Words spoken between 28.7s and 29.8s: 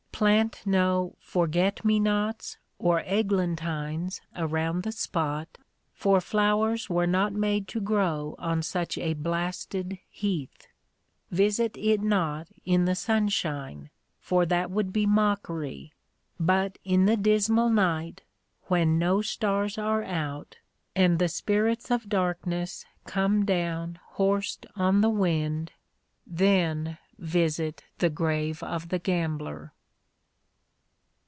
the gambler!